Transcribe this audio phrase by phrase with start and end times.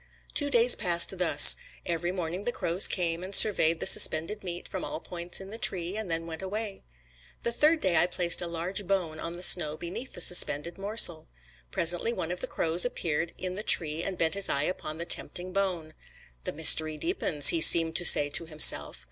[0.33, 1.55] Two days passed thus:
[1.85, 5.59] every morning the crows came and surveyed the suspended meat from all points in the
[5.59, 6.83] tree, and then went away.
[7.43, 11.27] The third day I placed a large bone on the snow beneath the suspended morsel.
[11.69, 15.05] Presently one of the crows appeared in the tree, and bent his eye upon the
[15.05, 15.93] tempting bone.
[16.45, 18.97] "The mystery deepens," he seemed to say to himself.